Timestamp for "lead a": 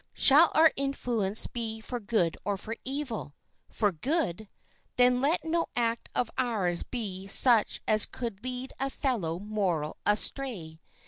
8.43-8.89